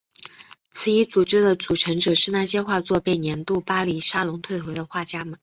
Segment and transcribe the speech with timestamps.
[0.71, 5.37] 此一组织的组成者是那些画作被年度巴黎沙龙退回的画家们。